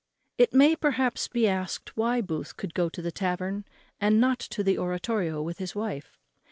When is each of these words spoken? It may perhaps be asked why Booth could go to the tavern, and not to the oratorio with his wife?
It 0.39 0.51
may 0.51 0.75
perhaps 0.75 1.27
be 1.27 1.47
asked 1.47 1.95
why 1.95 2.21
Booth 2.21 2.57
could 2.57 2.73
go 2.73 2.89
to 2.89 3.03
the 3.03 3.11
tavern, 3.11 3.65
and 3.99 4.19
not 4.19 4.39
to 4.39 4.63
the 4.63 4.79
oratorio 4.79 5.43
with 5.43 5.59
his 5.59 5.75
wife? 5.75 6.17